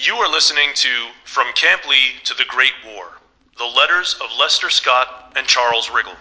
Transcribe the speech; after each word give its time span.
You 0.00 0.14
are 0.14 0.30
listening 0.30 0.70
to 0.74 1.08
From 1.24 1.52
Camp 1.54 1.84
Lee 1.88 2.20
to 2.22 2.32
the 2.32 2.44
Great 2.44 2.74
War 2.86 3.18
The 3.58 3.64
Letters 3.64 4.14
of 4.22 4.30
Lester 4.38 4.70
Scott 4.70 5.32
and 5.34 5.44
Charles 5.44 5.88
Riggle. 5.88 6.14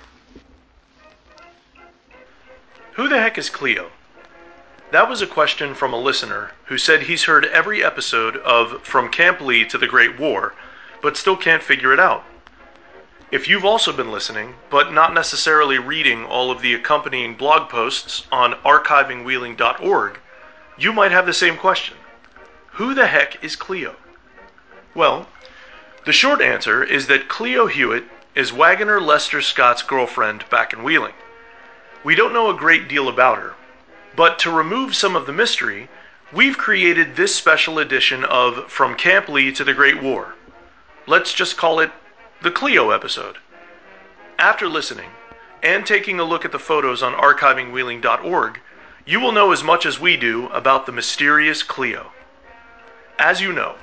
Who 2.94 3.08
the 3.08 3.20
heck 3.20 3.38
is 3.38 3.52
Cleo? 3.52 3.92
That 4.90 5.08
was 5.08 5.22
a 5.22 5.28
question 5.28 5.76
from 5.76 5.94
a 5.94 6.00
listener 6.00 6.54
who 6.66 6.80
said 6.80 7.04
he's 7.04 7.26
heard 7.26 7.46
every 7.46 7.84
episode 7.84 8.38
of 8.38 8.82
From 8.82 9.12
Camp 9.12 9.42
Lee 9.42 9.64
to 9.66 9.78
the 9.78 9.86
Great 9.86 10.20
War, 10.20 10.56
but 11.04 11.16
still 11.16 11.38
can't 11.38 11.62
figure 11.62 11.94
it 11.94 12.00
out. 12.00 12.24
If 13.32 13.48
you've 13.48 13.64
also 13.64 13.96
been 13.96 14.12
listening, 14.12 14.56
but 14.72 14.92
not 14.92 15.14
necessarily 15.14 15.78
reading 15.78 16.26
all 16.26 16.50
of 16.50 16.64
the 16.64 16.74
accompanying 16.74 17.36
blog 17.36 17.70
posts 17.70 18.26
on 18.32 18.54
archivingwheeling.org, 18.66 20.20
you 20.80 20.92
might 20.92 21.12
have 21.12 21.28
the 21.28 21.34
same 21.34 21.58
question. 21.58 21.96
Who 22.78 22.94
the 22.94 23.08
heck 23.08 23.44
is 23.44 23.56
Cleo? 23.56 23.96
Well, 24.94 25.28
the 26.06 26.14
short 26.14 26.42
answer 26.42 26.84
is 26.84 27.08
that 27.08 27.28
Cleo 27.28 27.66
Hewitt 27.66 28.04
is 28.36 28.54
Wagoner 28.54 29.02
Lester 29.02 29.42
Scott's 29.42 29.82
girlfriend 29.82 30.48
back 30.52 30.74
in 30.74 30.84
Wheeling. 30.84 31.16
We 32.04 32.14
don't 32.14 32.34
know 32.34 32.52
a 32.52 32.56
great 32.56 32.88
deal 32.88 33.10
about 33.10 33.40
her, 33.40 33.56
but 34.16 34.38
to 34.40 34.52
remove 34.52 34.96
some 34.96 35.16
of 35.16 35.26
the 35.26 35.34
mystery, 35.34 35.90
we've 36.32 36.60
created 36.60 37.16
this 37.16 37.34
special 37.34 37.80
edition 37.80 38.24
of 38.24 38.72
From 38.72 38.94
Camp 38.94 39.28
Lee 39.28 39.52
to 39.54 39.64
the 39.64 39.74
Great 39.74 40.04
War. 40.04 40.36
Let's 41.08 41.34
just 41.34 41.58
call 41.58 41.80
it 41.80 41.90
the 42.44 42.52
Cleo 42.52 42.92
episode. 42.92 43.38
After 44.38 44.70
listening 44.70 45.10
and 45.64 45.84
taking 45.84 46.20
a 46.20 46.24
look 46.24 46.46
at 46.46 46.52
the 46.52 46.60
photos 46.60 47.02
on 47.02 47.14
archivingwheeling.org, 47.14 48.60
you 49.04 49.20
will 49.20 49.32
know 49.32 49.52
as 49.52 49.64
much 49.64 49.84
as 49.88 50.00
we 50.00 50.16
do 50.16 50.46
about 50.50 50.86
the 50.86 50.92
mysterious 50.92 51.64
Cleo. 51.64 52.12
As 53.20 53.42
you 53.42 53.52
know, 53.52 53.76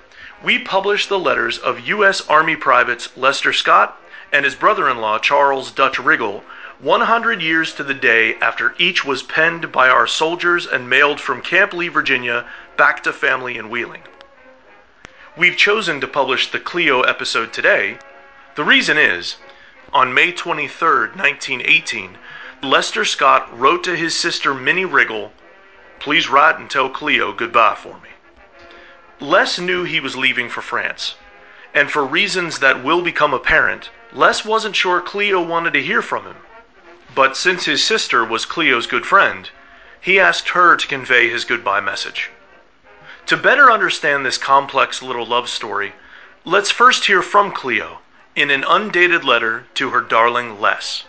we 0.43 0.59
published 0.59 1.09
the 1.09 1.18
letters 1.18 1.59
of 1.59 1.88
U.S. 1.88 2.21
Army 2.29 2.57
privates 2.57 3.16
Lester 3.16 3.52
Scott 3.52 4.01
and 4.32 4.45
his 4.45 4.54
brother 4.54 4.88
in 4.88 4.99
law 4.99 5.18
Charles 5.18 5.71
Dutch 5.73 5.96
Riggle 5.96 6.43
100 6.80 7.43
years 7.43 7.74
to 7.74 7.85
the 7.85 7.95
day 7.95 8.35
after 8.37 8.74
each 8.79 9.04
was 9.04 9.23
penned 9.23 9.73
by 9.73 9.88
our 9.88 10.07
soldiers 10.07 10.66
and 10.66 10.88
mailed 10.88 11.21
from 11.21 11.43
Camp 11.43 11.73
Lee, 11.73 11.88
Virginia, 11.88 12.46
back 12.76 13.02
to 13.02 13.13
family 13.13 13.57
in 13.57 13.71
Wheeling. 13.71 14.02
We've 15.37 15.57
chosen 15.57 16.01
to 16.01 16.07
publish 16.07 16.51
the 16.51 16.60
Cleo 16.60 17.02
episode 17.02 17.52
today 17.52 17.98
the 18.54 18.65
reason 18.65 18.96
is, 18.96 19.37
on 19.93 20.15
May 20.15 20.30
23, 20.30 20.88
1918, 21.16 22.19
Lester 22.63 23.04
Scott 23.04 23.59
wrote 23.59 23.82
to 23.82 23.96
his 23.96 24.15
sister 24.15 24.54
Minnie 24.54 24.85
Riggle, 24.85 25.32
Please 25.98 26.30
write 26.30 26.60
and 26.60 26.71
tell 26.71 26.88
Cleo 26.88 27.32
goodbye 27.32 27.74
for 27.74 27.95
me. 28.01 28.10
Les 29.20 29.59
knew 29.59 29.84
he 29.84 30.01
was 30.01 30.16
leaving 30.16 30.48
for 30.48 30.60
France, 30.60 31.15
and 31.73 31.90
for 31.90 32.04
reasons 32.04 32.59
that 32.59 32.82
will 32.82 33.02
become 33.02 33.32
apparent, 33.32 33.90
Les 34.12 34.45
wasn't 34.45 34.76
sure 34.76 35.01
Cleo 35.01 35.43
wanted 35.43 35.73
to 35.73 35.82
hear 35.82 36.02
from 36.02 36.24
him. 36.24 36.37
But 37.15 37.37
since 37.37 37.65
his 37.65 37.85
sister 37.85 38.24
was 38.24 38.45
Cleo's 38.45 38.87
good 38.87 39.07
friend, 39.07 39.51
he 40.01 40.20
asked 40.20 40.51
her 40.51 40.76
to 40.76 40.87
convey 40.87 41.29
his 41.29 41.45
goodbye 41.45 41.80
message. 41.80 42.30
To 43.26 43.37
better 43.37 43.70
understand 43.70 44.26
this 44.26 44.37
complex 44.37 45.01
little 45.01 45.24
love 45.24 45.48
story, 45.48 45.95
let's 46.45 46.70
first 46.70 47.07
hear 47.07 47.23
from 47.23 47.52
Cleo 47.52 48.01
in 48.37 48.51
an 48.51 48.65
undated 48.68 49.24
letter 49.24 49.66
to 49.74 49.90
her 49.90 50.01
darling 50.01 50.60
Les. 50.60 51.04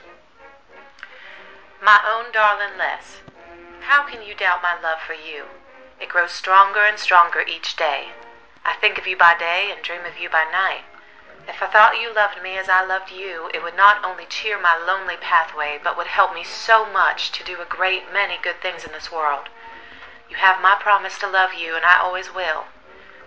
My 1.83 1.99
own 2.07 2.31
darling 2.31 2.77
Les, 2.77 3.21
how 3.81 4.07
can 4.07 4.25
you 4.25 4.33
doubt 4.35 4.63
my 4.63 4.75
love 4.81 4.99
for 5.05 5.13
you? 5.13 5.43
It 6.05 6.09
grows 6.09 6.33
stronger 6.33 6.85
and 6.85 6.99
stronger 6.99 7.41
each 7.41 7.75
day. 7.75 8.09
I 8.63 8.75
think 8.75 8.99
of 8.99 9.07
you 9.07 9.17
by 9.17 9.35
day 9.39 9.71
and 9.71 9.81
dream 9.81 10.05
of 10.05 10.19
you 10.19 10.29
by 10.29 10.43
night. 10.43 10.83
If 11.47 11.63
I 11.63 11.65
thought 11.65 11.99
you 11.99 12.13
loved 12.13 12.43
me 12.43 12.59
as 12.59 12.69
I 12.69 12.85
loved 12.85 13.09
you, 13.09 13.49
it 13.55 13.63
would 13.63 13.75
not 13.75 14.05
only 14.05 14.27
cheer 14.27 14.61
my 14.61 14.77
lonely 14.77 15.17
pathway, 15.17 15.79
but 15.83 15.97
would 15.97 16.05
help 16.05 16.35
me 16.35 16.43
so 16.43 16.85
much 16.85 17.31
to 17.31 17.43
do 17.43 17.59
a 17.59 17.65
great 17.65 18.13
many 18.13 18.37
good 18.39 18.61
things 18.61 18.83
in 18.83 18.91
this 18.91 19.11
world. 19.11 19.49
You 20.29 20.35
have 20.35 20.61
my 20.61 20.75
promise 20.79 21.17
to 21.17 21.27
love 21.27 21.55
you, 21.55 21.75
and 21.75 21.83
I 21.83 21.97
always 21.99 22.31
will. 22.31 22.65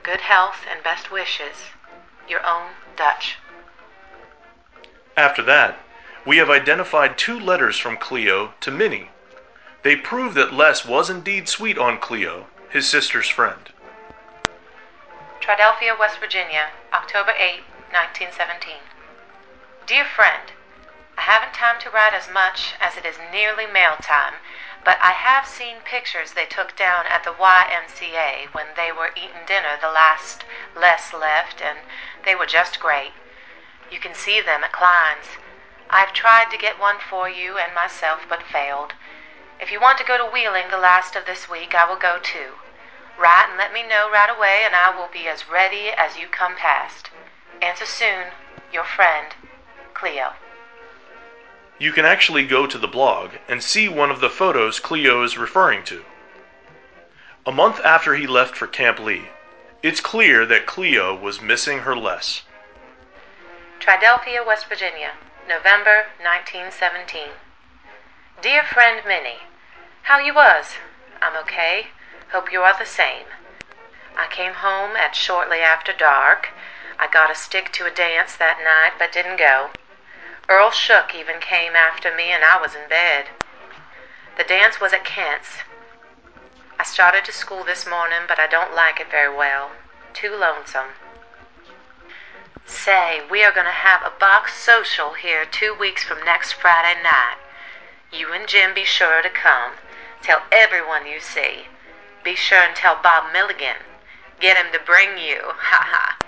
Good 0.05 0.21
health 0.21 0.65
and 0.71 0.81
best 0.81 1.11
wishes. 1.11 1.73
Your 2.29 2.47
own 2.47 2.75
Dutch. 2.95 3.39
After 5.17 5.43
that, 5.43 5.81
we 6.25 6.37
have 6.37 6.49
identified 6.49 7.19
two 7.19 7.41
letters 7.41 7.77
from 7.77 7.97
Cleo 7.97 8.55
to 8.61 8.71
Minnie. 8.71 9.11
They 9.83 9.97
prove 9.97 10.35
that 10.35 10.55
Les 10.55 10.85
was 10.85 11.11
indeed 11.11 11.49
sweet 11.49 11.77
on 11.77 11.99
Cleo, 11.99 12.47
his 12.71 12.87
sister's 12.87 13.29
friend. 13.29 13.71
Triadelphia, 15.41 15.99
West 15.99 16.19
Virginia, 16.21 16.69
October 16.93 17.33
8, 17.33 17.65
1917. 17.93 18.77
Dear 19.87 20.05
friend, 20.05 20.53
I 21.17 21.23
haven't 21.23 21.55
time 21.55 21.81
to 21.81 21.91
write 21.91 22.13
as 22.13 22.29
much 22.33 22.75
as 22.81 22.97
it 22.97 23.07
is 23.07 23.17
nearly 23.33 23.67
mail 23.67 23.97
time, 24.03 24.35
but 24.85 24.99
I 25.01 25.13
have 25.13 25.47
seen 25.47 25.77
pictures 25.85 26.33
they 26.33 26.45
took 26.45 26.77
down 26.77 27.07
at 27.07 27.25
the 27.25 27.33
YMCA 27.33 28.53
when 28.53 28.67
they 28.77 28.93
were 28.93 29.17
eating 29.17 29.47
dinner 29.47 29.79
the 29.81 29.89
last 29.89 30.45
Les 30.77 31.13
left, 31.15 31.63
and 31.63 31.79
they 32.25 32.35
were 32.35 32.47
just 32.47 32.81
great. 32.81 33.13
You 33.91 33.99
can 33.99 34.15
see 34.15 34.43
them 34.43 34.63
at 34.63 34.73
Klein's. 34.73 35.41
I've 35.89 36.13
tried 36.13 36.51
to 36.51 36.59
get 36.59 36.79
one 36.79 36.99
for 37.01 37.31
you 37.31 37.57
and 37.57 37.75
myself, 37.75 38.21
but 38.29 38.43
failed. 38.43 38.93
If 39.61 39.73
you 39.73 39.81
want 39.81 39.99
to 39.99 40.05
go 40.05 40.17
to 40.17 40.31
Wheeling 40.31 40.71
the 40.71 40.79
last 40.79 41.17
of 41.17 41.27
this 41.27 41.51
week, 41.51 41.75
I 41.75 41.89
will 41.89 41.99
go 41.99 42.19
too. 42.23 42.55
Write 43.19 43.47
and 43.49 43.59
let 43.59 43.73
me 43.73 43.83
know 43.83 44.09
right 44.11 44.31
away, 44.31 44.63
and 44.65 44.75
I 44.75 44.97
will 44.97 45.09
be 45.13 45.27
as 45.27 45.51
ready 45.51 45.91
as 45.97 46.17
you 46.17 46.29
come 46.29 46.55
past. 46.55 47.11
Answer 47.61 47.87
soon. 47.87 48.27
Your 48.73 48.85
friend, 48.85 49.35
Cleo. 49.95 50.35
You 51.79 51.93
can 51.93 52.05
actually 52.05 52.47
go 52.47 52.67
to 52.67 52.79
the 52.79 52.87
blog 52.87 53.31
and 53.49 53.63
see 53.63 53.89
one 53.89 54.11
of 54.11 54.21
the 54.21 54.31
photos 54.31 54.79
Cleo 54.79 55.23
is 55.25 55.39
referring 55.39 55.83
to. 55.85 56.05
A 57.47 57.53
month 57.53 57.81
after 57.85 58.15
he 58.15 58.27
left 58.27 58.57
for 58.57 58.67
Camp 58.67 59.01
Lee, 59.01 59.25
it's 59.83 60.01
clear 60.01 60.45
that 60.47 60.67
Cleo 60.67 61.17
was 61.17 61.41
missing 61.41 61.81
her 61.81 61.97
Les. 61.97 62.43
Triadelphia, 63.81 64.47
West 64.47 64.69
Virginia, 64.69 65.13
November 65.49 66.07
1917. 66.21 67.31
Dear 68.43 68.63
friend 68.63 69.03
Minnie, 69.07 69.48
how 70.03 70.19
you 70.19 70.35
was? 70.35 70.75
I'm 71.21 71.37
okay. 71.45 71.89
Hope 72.33 72.53
you 72.53 72.63
are 72.63 72.79
the 72.79 72.87
same. 72.87 73.27
I 74.17 74.27
came 74.31 74.55
home 74.55 74.97
at 74.97 75.15
shortly 75.15 75.61
after 75.61 75.93
dark. 75.93 76.49
I 76.99 77.07
got 77.07 77.31
a 77.31 77.35
stick 77.35 77.73
to 77.75 77.87
a 77.87 77.91
dance 77.91 78.37
that 78.37 78.59
night, 78.63 78.99
but 78.99 79.13
didn't 79.13 79.39
go. 79.39 79.71
Earl 80.49 80.71
Shook 80.71 81.15
even 81.15 81.41
came 81.41 81.77
after 81.77 82.15
me, 82.15 82.31
and 82.31 82.43
I 82.43 82.61
was 82.61 82.75
in 82.75 82.89
bed. 82.89 83.27
The 84.37 84.45
dance 84.45 84.81
was 84.81 84.93
at 84.93 85.05
Kent's. 85.05 85.59
I 86.79 86.85
started 86.85 87.25
to 87.25 87.33
school 87.33 87.65
this 87.65 87.87
morning, 87.87 88.27
but 88.27 88.39
I 88.39 88.47
don't 88.47 88.75
like 88.75 89.01
it 89.01 89.11
very 89.11 89.35
well. 89.35 89.73
Too 90.15 90.35
lonesome. 90.35 90.95
Say, 92.65 93.23
we 93.31 93.43
are 93.45 93.53
going 93.53 93.67
to 93.67 93.73
have 93.73 94.03
a 94.03 94.19
box 94.19 94.55
social 94.55 95.15
here 95.15 95.45
two 95.45 95.75
weeks 95.79 96.05
from 96.05 96.25
next 96.25 96.53
Friday 96.53 97.01
night. 97.03 97.39
You 98.13 98.33
and 98.33 98.47
Jim 98.47 98.75
be 98.75 98.85
sure 98.85 99.23
to 99.23 99.31
come. 99.31 99.73
Tell 100.23 100.43
everyone 100.53 101.07
you 101.07 101.21
see. 101.21 101.69
Be 102.23 102.35
sure 102.35 102.59
and 102.59 102.75
tell 102.75 102.99
Bob 103.03 103.33
Milligan. 103.33 103.77
Get 104.41 104.57
him 104.57 104.73
to 104.73 104.81
bring 104.85 105.19
you. 105.19 105.41
Ha 105.57 105.87
ha. 105.91 106.19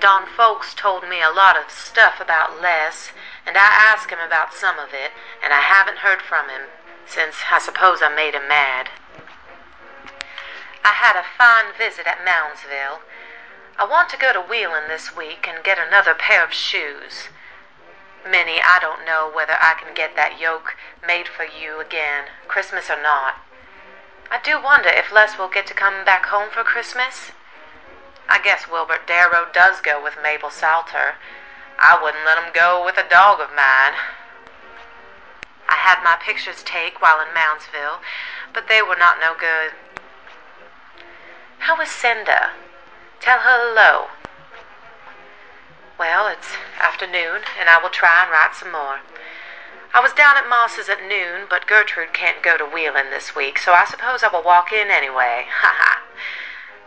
Don 0.00 0.26
Folks 0.26 0.74
told 0.74 1.08
me 1.08 1.22
a 1.22 1.30
lot 1.30 1.56
of 1.56 1.70
stuff 1.70 2.20
about 2.20 2.60
Les, 2.60 3.12
and 3.46 3.56
I 3.56 3.70
asked 3.92 4.10
him 4.10 4.18
about 4.18 4.52
some 4.52 4.78
of 4.78 4.92
it, 4.92 5.12
and 5.44 5.52
I 5.52 5.60
haven't 5.60 5.98
heard 5.98 6.20
from 6.20 6.48
him 6.48 6.62
since 7.06 7.36
I 7.50 7.58
suppose 7.60 8.02
I 8.02 8.08
made 8.08 8.34
him 8.34 8.48
mad. 8.48 8.88
I 10.84 10.92
had 10.92 11.14
a 11.14 11.22
fine 11.38 11.72
visit 11.78 12.08
at 12.08 12.24
Moundsville. 12.26 13.00
I 13.78 13.84
want 13.84 14.08
to 14.10 14.16
go 14.16 14.32
to 14.32 14.40
Wheeling 14.40 14.88
this 14.88 15.14
week 15.14 15.46
and 15.48 15.62
get 15.62 15.78
another 15.78 16.14
pair 16.14 16.42
of 16.42 16.52
shoes. 16.52 17.28
Minnie, 18.28 18.60
I 18.62 18.78
don't 18.80 19.04
know 19.04 19.30
whether 19.32 19.54
I 19.58 19.74
can 19.74 19.94
get 19.94 20.14
that 20.16 20.40
yoke 20.40 20.76
made 21.06 21.26
for 21.28 21.44
you 21.44 21.80
again, 21.80 22.24
Christmas 22.46 22.88
or 22.88 23.00
not. 23.00 23.36
I 24.30 24.38
do 24.42 24.62
wonder 24.62 24.88
if 24.88 25.12
Les 25.12 25.36
will 25.36 25.48
get 25.48 25.66
to 25.66 25.74
come 25.74 26.04
back 26.04 26.26
home 26.26 26.48
for 26.50 26.62
Christmas. 26.62 27.32
I 28.28 28.38
guess 28.38 28.68
Wilbert 28.70 29.06
Darrow 29.06 29.46
does 29.52 29.80
go 29.80 30.02
with 30.02 30.22
Mabel 30.22 30.50
Salter. 30.50 31.16
I 31.78 32.00
wouldn't 32.00 32.24
let 32.24 32.38
him 32.38 32.52
go 32.54 32.82
with 32.84 32.96
a 32.96 33.08
dog 33.08 33.40
of 33.40 33.50
mine. 33.50 33.98
I 35.68 35.76
had 35.76 36.02
my 36.04 36.16
pictures 36.16 36.62
take 36.62 37.02
while 37.02 37.20
in 37.20 37.34
Moundsville, 37.34 38.00
but 38.54 38.68
they 38.68 38.80
were 38.80 38.96
not 38.96 39.20
no 39.20 39.34
good. 39.38 39.72
How 41.58 41.80
is 41.80 41.90
Cinda? 41.90 42.52
Tell 43.20 43.40
her 43.40 43.58
hello. 43.58 44.08
Well, 45.98 46.26
it's 46.26 46.48
afternoon, 46.80 47.42
and 47.60 47.68
I 47.68 47.78
will 47.80 47.90
try 47.90 48.22
and 48.22 48.30
write 48.30 48.54
some 48.54 48.72
more. 48.72 49.00
I 49.92 50.00
was 50.00 50.14
down 50.14 50.38
at 50.38 50.48
Moss's 50.48 50.88
at 50.88 51.06
noon, 51.06 51.46
but 51.50 51.66
Gertrude 51.66 52.14
can't 52.14 52.42
go 52.42 52.56
to 52.56 52.64
Wheeling 52.64 53.10
this 53.10 53.36
week, 53.36 53.58
so 53.58 53.74
I 53.74 53.84
suppose 53.84 54.22
I 54.22 54.28
will 54.28 54.42
walk 54.42 54.72
in 54.72 54.88
anyway. 54.90 55.46
Ha 55.60 55.74
ha. 55.76 56.02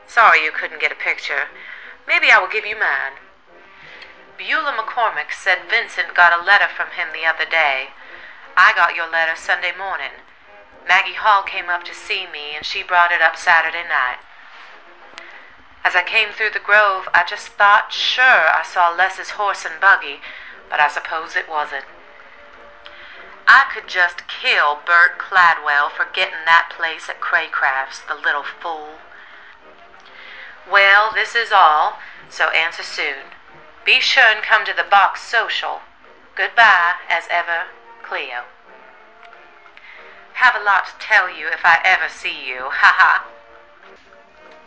Sorry 0.07 0.43
you 0.43 0.51
couldn't 0.51 0.81
get 0.81 0.91
a 0.91 0.95
picture. 0.95 1.49
Maybe 2.07 2.31
I 2.31 2.39
will 2.39 2.47
give 2.47 2.65
you 2.65 2.75
mine. 2.75 3.21
Beulah 4.37 4.73
McCormick 4.73 5.31
said 5.31 5.69
Vincent 5.69 6.15
got 6.15 6.37
a 6.37 6.43
letter 6.43 6.67
from 6.67 6.89
him 6.91 7.09
the 7.13 7.25
other 7.25 7.45
day. 7.45 7.89
I 8.57 8.73
got 8.73 8.95
your 8.95 9.09
letter 9.09 9.35
Sunday 9.35 9.71
morning. 9.77 10.23
Maggie 10.87 11.13
Hall 11.13 11.43
came 11.43 11.69
up 11.69 11.83
to 11.85 11.93
see 11.93 12.25
me, 12.25 12.55
and 12.55 12.65
she 12.65 12.81
brought 12.81 13.11
it 13.11 13.21
up 13.21 13.37
Saturday 13.37 13.83
night. 13.83 14.17
As 15.85 15.95
I 15.95 16.01
came 16.01 16.29
through 16.31 16.49
the 16.49 16.59
grove, 16.65 17.07
I 17.13 17.23
just 17.29 17.49
thought 17.49 17.93
sure 17.93 18.49
I 18.49 18.63
saw 18.65 18.89
Les's 18.89 19.37
horse 19.37 19.65
and 19.65 19.79
buggy, 19.79 20.19
but 20.67 20.79
I 20.79 20.87
suppose 20.87 21.35
it 21.35 21.47
wasn't. 21.47 21.85
I 23.47 23.69
could 23.71 23.87
just 23.87 24.27
kill 24.27 24.79
Bert 24.83 25.19
Cladwell 25.19 25.91
for 25.91 26.07
getting 26.11 26.41
that 26.45 26.73
place 26.75 27.07
at 27.07 27.21
Craycraft's, 27.21 28.01
the 28.01 28.15
little 28.15 28.41
fool. 28.41 28.97
Well, 30.67 31.11
this 31.13 31.35
is 31.35 31.51
all, 31.51 31.99
so 32.29 32.49
answer 32.49 32.81
soon. 32.81 33.37
Be 33.85 33.99
sure 33.99 34.25
and 34.25 34.41
come 34.41 34.65
to 34.65 34.73
the 34.73 34.89
box 34.89 35.21
social. 35.21 35.81
Goodbye, 36.33 36.95
as 37.07 37.25
ever, 37.29 37.65
Cleo. 38.01 38.49
Have 40.33 40.55
a 40.55 40.63
lot 40.65 40.87
to 40.87 40.93
tell 40.97 41.29
you 41.29 41.47
if 41.47 41.61
I 41.63 41.79
ever 41.85 42.09
see 42.09 42.49
you, 42.49 42.73
ha 42.73 42.95
ha. 42.97 43.34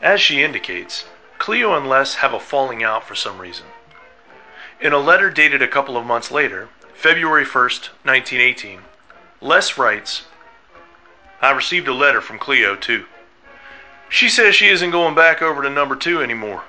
As 0.00 0.20
she 0.20 0.42
indicates, 0.42 1.06
Cleo 1.38 1.76
and 1.76 1.88
Les 1.88 2.16
have 2.16 2.32
a 2.32 2.40
falling 2.40 2.84
out 2.84 3.06
for 3.06 3.14
some 3.14 3.38
reason. 3.38 3.66
In 4.80 4.92
a 4.92 4.98
letter 4.98 5.28
dated 5.28 5.60
a 5.60 5.68
couple 5.68 5.96
of 5.96 6.06
months 6.06 6.30
later, 6.30 6.68
February 6.94 7.44
1st, 7.44 7.88
1918, 8.04 8.80
Les 9.40 9.76
writes, 9.76 10.26
I 11.40 11.50
received 11.50 11.88
a 11.88 11.94
letter 11.94 12.20
from 12.20 12.38
Cleo, 12.38 12.76
too. 12.76 13.06
She 14.08 14.28
says 14.28 14.54
she 14.54 14.68
isn't 14.68 14.90
going 14.90 15.14
back 15.14 15.42
over 15.42 15.62
to 15.62 15.70
number 15.70 15.94
two 15.96 16.22
anymore. 16.22 16.64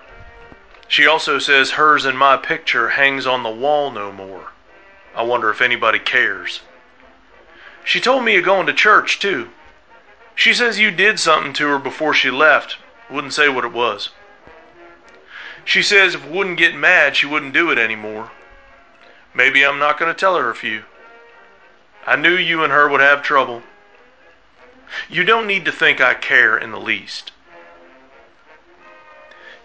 She 0.88 1.06
also 1.06 1.38
says 1.38 1.72
hers 1.72 2.06
and 2.06 2.18
my 2.18 2.36
picture 2.36 2.90
hangs 2.90 3.28
on 3.28 3.44
the 3.44 3.50
wall 3.50 3.92
no 3.92 4.12
more. 4.12 4.52
I 5.16 5.22
wonder 5.22 5.50
if 5.50 5.62
anybody 5.62 6.00
cares. 6.00 6.62
She 7.84 8.00
told 8.00 8.24
me 8.24 8.34
you're 8.34 8.42
going 8.42 8.68
to 8.68 8.74
church, 8.74 9.20
too. 9.20 9.50
She 10.36 10.54
says 10.54 10.80
you 10.80 10.92
did 10.92 11.20
something 11.20 11.54
to 11.54 11.68
her 11.68 11.80
before 11.80 12.14
she 12.14 12.32
left. 12.32 12.78
Wouldn't 13.10 13.34
say 13.34 13.50
what 13.50 13.66
it 13.66 13.74
was. 13.74 14.10
She 15.66 15.82
says 15.82 16.16
if 16.16 16.26
wouldn't 16.26 16.58
get 16.58 16.76
mad, 16.76 17.16
she 17.16 17.26
wouldn't 17.26 17.54
do 17.54 17.72
it 17.72 17.78
anymore. 17.78 18.32
Maybe 19.34 19.66
I'm 19.66 19.80
not 19.80 20.00
going 20.00 20.14
to 20.14 20.20
tell 20.20 20.36
her 20.36 20.50
a 20.50 20.56
few. 20.56 20.84
I 22.06 22.16
knew 22.16 22.36
you 22.36 22.64
and 22.64 22.74
her 22.74 22.90
would 22.90 23.02
have 23.02 23.22
trouble. 23.22 23.62
You 25.10 25.24
don't 25.24 25.48
need 25.48 25.66
to 25.66 25.72
think 25.72 26.02
I 26.02 26.14
care 26.14 26.58
in 26.58 26.72
the 26.72 26.80
least. 26.80 27.32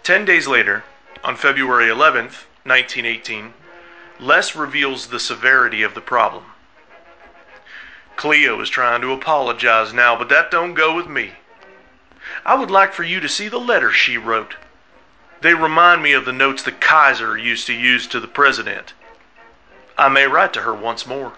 Ten 0.02 0.26
days 0.26 0.46
later, 0.46 0.84
on 1.22 1.36
February 1.36 1.86
11th, 1.86 2.44
1918, 2.64 3.54
Les 4.20 4.54
reveals 4.54 5.06
the 5.06 5.18
severity 5.18 5.82
of 5.82 5.94
the 5.94 6.00
problem. 6.00 6.44
Cleo 8.16 8.60
is 8.60 8.68
trying 8.68 9.00
to 9.00 9.12
apologize 9.12 9.92
now, 9.92 10.16
but 10.16 10.28
that 10.28 10.50
don't 10.50 10.74
go 10.74 10.94
with 10.94 11.08
me. 11.08 11.32
I 12.44 12.54
would 12.54 12.70
like 12.70 12.92
for 12.92 13.02
you 13.02 13.20
to 13.20 13.28
see 13.28 13.48
the 13.48 13.58
letters 13.58 13.94
she 13.94 14.16
wrote. 14.16 14.56
They 15.40 15.54
remind 15.54 16.02
me 16.02 16.12
of 16.12 16.24
the 16.24 16.32
notes 16.32 16.62
the 16.62 16.72
Kaiser 16.72 17.36
used 17.36 17.66
to 17.66 17.74
use 17.74 18.06
to 18.08 18.20
the 18.20 18.28
president. 18.28 18.94
I 19.96 20.08
may 20.08 20.26
write 20.26 20.52
to 20.54 20.62
her 20.62 20.74
once 20.74 21.06
more. 21.06 21.34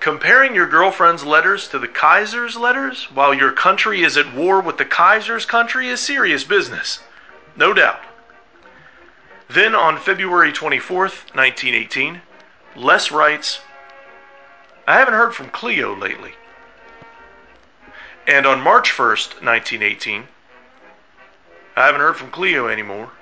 Comparing 0.00 0.54
your 0.54 0.66
girlfriend's 0.66 1.24
letters 1.24 1.68
to 1.68 1.78
the 1.78 1.88
Kaiser's 1.88 2.56
letters 2.56 3.04
while 3.04 3.32
your 3.32 3.52
country 3.52 4.02
is 4.02 4.16
at 4.16 4.34
war 4.34 4.60
with 4.60 4.78
the 4.78 4.84
Kaiser's 4.84 5.46
country 5.46 5.88
is 5.88 6.00
serious 6.00 6.44
business. 6.44 7.00
No 7.56 7.72
doubt. 7.72 8.00
Then 9.48 9.74
on 9.74 9.98
February 9.98 10.52
24th, 10.52 11.34
1918, 11.34 12.22
Les 12.76 13.10
writes, 13.10 13.60
I 14.86 14.98
haven't 14.98 15.14
heard 15.14 15.34
from 15.34 15.48
Cleo 15.50 15.94
lately. 15.94 16.32
And 18.26 18.46
on 18.46 18.60
March 18.62 18.90
1st, 18.90 19.42
1918, 19.42 20.24
I 21.76 21.86
haven't 21.86 22.00
heard 22.00 22.16
from 22.16 22.30
Cleo 22.30 22.68
anymore. 22.68 23.12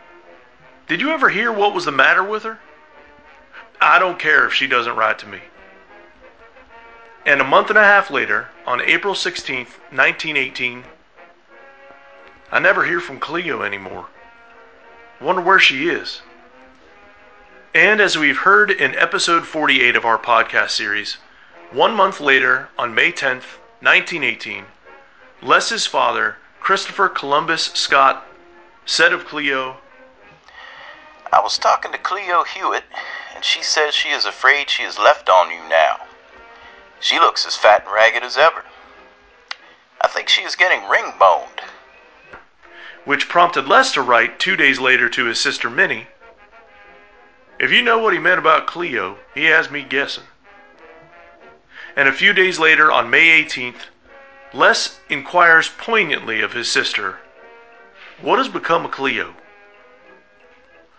Did 0.87 1.01
you 1.01 1.11
ever 1.11 1.29
hear 1.31 1.51
what 1.51 1.75
was 1.75 1.87
the 1.87 1.93
matter 1.93 2.23
with 2.23 2.45
her? 2.45 2.61
I 3.81 3.99
don't 3.99 4.19
care 4.19 4.47
if 4.47 4.53
she 4.53 4.69
doesn't 4.69 4.95
write 4.95 5.19
to 5.21 5.27
me. 5.27 5.41
And 7.27 7.41
a 7.41 7.45
month 7.45 7.69
and 7.69 7.79
a 7.79 7.83
half 7.83 8.11
later, 8.11 8.51
on 8.67 8.81
April 8.81 9.15
16th, 9.15 9.79
1918, 9.91 10.85
I 12.53 12.59
never 12.61 12.85
hear 12.85 13.01
from 13.01 13.19
Cleo 13.19 13.63
anymore. 13.63 14.07
Wonder 15.21 15.43
where 15.43 15.59
she 15.59 15.89
is. 15.89 16.23
And 17.75 18.01
as 18.01 18.19
we've 18.19 18.39
heard 18.39 18.71
in 18.71 18.95
episode 18.97 19.47
48 19.47 19.97
of 19.97 20.05
our 20.05 20.19
podcast 20.19 20.71
series, 20.71 21.17
one 21.73 21.95
month 21.95 22.21
later, 22.21 22.69
on 22.79 22.95
May 22.95 23.11
10th, 23.11 23.59
1918, 23.81 24.67
Les's 25.43 25.87
father, 25.87 26.37
Christopher 26.61 27.09
Columbus 27.09 27.65
Scott, 27.75 28.25
said 28.87 29.13
of 29.13 29.27
Cleo, 29.27 29.79
I 31.33 31.41
was 31.41 31.59
talking 31.59 31.91
to 31.91 31.99
Cleo 31.99 32.45
Hewitt, 32.45 32.85
and 33.35 33.45
she 33.45 33.61
says 33.61 33.93
she 33.93 34.11
is 34.11 34.25
afraid 34.25 34.71
she 34.71 34.85
is 34.85 34.99
left 34.99 35.29
on 35.29 35.51
you 35.51 35.69
now. 35.69 35.97
She 37.01 37.19
looks 37.19 37.45
as 37.45 37.57
fat 37.57 37.83
and 37.85 37.93
ragged 37.93 38.23
as 38.23 38.37
ever. 38.37 38.65
I 40.01 40.07
think 40.07 40.29
she 40.29 40.43
is 40.43 40.55
getting 40.55 40.89
ring 40.89 41.13
boned. 41.19 41.61
which 43.05 43.29
prompted 43.29 43.67
Les 43.67 43.93
to 43.93 44.01
write 44.01 44.39
two 44.39 44.55
days 44.55 44.79
later 44.79 45.09
to 45.09 45.25
his 45.25 45.41
sister 45.41 45.69
Minnie, 45.69 46.07
If 47.59 47.73
you 47.73 47.83
know 47.83 47.99
what 47.99 48.13
he 48.13 48.21
meant 48.21 48.39
about 48.39 48.69
Cleo, 48.69 49.19
he 49.35 49.47
has 49.47 49.71
me 49.73 49.83
guessing. 49.83 50.25
And 51.97 52.09
a 52.09 52.13
few 52.13 52.33
days 52.33 52.61
later, 52.61 52.93
on 52.93 53.11
May 53.11 53.43
18th, 53.43 53.87
Les 54.55 55.01
inquires 55.09 55.69
poignantly 55.69 56.43
of 56.43 56.53
his 56.53 56.71
sister, 56.71 57.21
What 58.21 58.39
has 58.39 58.49
become 58.49 58.85
of 58.85 58.91
Cleo? 58.91 59.35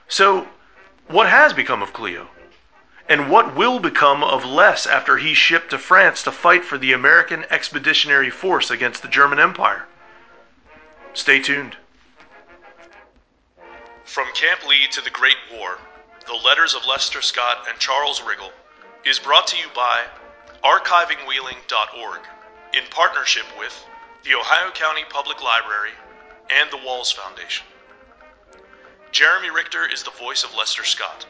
So, 0.07 0.47
what 1.07 1.29
has 1.29 1.53
become 1.53 1.83
of 1.83 1.94
Cleo? 1.94 2.29
And 3.07 3.29
what 3.29 3.55
will 3.55 3.79
become 3.79 4.23
of 4.23 4.45
Les 4.45 4.88
after 4.88 5.17
he's 5.17 5.38
shipped 5.38 5.69
to 5.69 5.77
France 5.77 6.23
to 6.23 6.31
fight 6.31 6.65
for 6.65 6.77
the 6.77 6.94
American 6.94 7.45
Expeditionary 7.50 8.29
Force 8.29 8.71
against 8.71 9.01
the 9.01 9.07
German 9.07 9.39
Empire? 9.39 9.85
Stay 11.13 11.39
tuned. 11.39 11.77
From 14.03 14.27
Camp 14.33 14.67
Lee 14.67 14.88
to 14.91 15.01
the 15.01 15.10
Great 15.10 15.38
War, 15.53 15.77
The 16.25 16.33
Letters 16.33 16.74
of 16.74 16.88
Lester 16.88 17.22
Scott 17.22 17.65
and 17.69 17.77
Charles 17.77 18.22
Riggle 18.22 18.51
is 19.05 19.19
brought 19.19 19.48
to 19.48 19.57
you 19.57 19.67
by 19.75 20.05
ArchivingWheeling.org 20.63 22.22
in 22.74 22.84
partnership 22.89 23.46
with 23.58 23.74
the 24.24 24.36
Ohio 24.36 24.72
County 24.72 25.03
Public 25.10 25.44
Library 25.44 25.92
and 26.50 26.70
the 26.72 26.86
Walls 26.86 27.12
Foundation. 27.12 27.65
Jeremy 29.12 29.51
Richter 29.51 29.88
is 29.92 30.03
the 30.03 30.12
voice 30.12 30.44
of 30.44 30.56
Lester 30.56 30.84
Scott. 30.84 31.25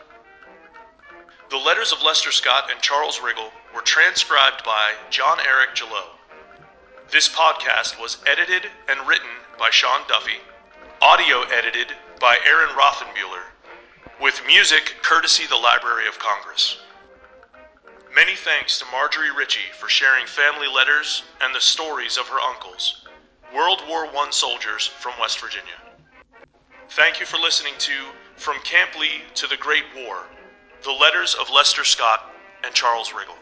The 1.50 1.58
letters 1.58 1.92
of 1.92 2.02
Lester 2.02 2.32
Scott 2.32 2.70
and 2.72 2.82
Charles 2.82 3.20
Riggle 3.20 3.52
were 3.76 3.82
transcribed 3.82 4.64
by 4.64 4.94
John 5.10 5.38
Eric 5.46 5.76
Gillot. 5.76 6.10
This 7.12 7.28
podcast 7.28 8.00
was 8.02 8.18
edited 8.26 8.70
and 8.90 9.08
written 9.08 9.30
by 9.60 9.70
Sean 9.70 10.02
Duffy, 10.08 10.40
audio 11.02 11.42
edited 11.44 11.94
by 12.20 12.38
Aaron 12.48 12.70
Rothenbuehler, 12.70 13.44
with 14.22 14.42
music 14.48 14.96
courtesy 15.02 15.46
the 15.46 15.58
Library 15.58 16.08
of 16.08 16.18
Congress. 16.18 16.78
Many 18.15 18.36
thanks 18.36 18.77
to 18.77 18.86
Marjorie 18.91 19.32
Ritchie 19.36 19.72
for 19.74 19.89
sharing 19.89 20.27
family 20.27 20.67
letters 20.67 21.24
and 21.41 21.53
the 21.53 21.60
stories 21.60 22.15
of 22.15 22.27
her 22.27 22.39
uncles, 22.39 23.08
World 23.55 23.82
War 23.89 24.05
I 24.05 24.27
soldiers 24.29 24.86
from 24.86 25.13
West 25.20 25.41
Virginia. 25.41 25.74
Thank 26.89 27.20
you 27.20 27.25
for 27.25 27.38
listening 27.38 27.74
to 27.79 27.91
From 28.36 28.60
Camp 28.60 29.00
Lee 29.00 29.24
to 29.34 29.48
the 29.48 29.58
Great 29.58 29.86
War 29.96 30.27
The 30.84 30.91
Letters 30.91 31.34
of 31.34 31.50
Lester 31.50 31.84
Scott 31.84 32.36
and 32.63 32.75
Charles 32.75 33.10
Riggle. 33.10 33.38